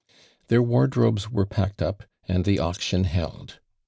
Their 0.47 0.63
wardrobes 0.63 1.29
were 1.29 1.45
packed 1.45 1.79
up 1.79 2.03
and 2.27 2.43
the 2.43 2.57
auctionheld. 2.57 3.59